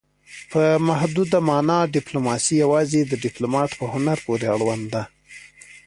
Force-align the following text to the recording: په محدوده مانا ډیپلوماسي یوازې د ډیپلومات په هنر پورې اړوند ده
په 0.51 0.63
محدوده 0.87 1.39
مانا 1.47 1.79
ډیپلوماسي 1.95 2.53
یوازې 2.63 3.01
د 3.05 3.13
ډیپلومات 3.25 3.69
په 3.79 3.85
هنر 3.93 4.17
پورې 4.25 4.45
اړوند 4.55 4.83
ده 4.93 5.03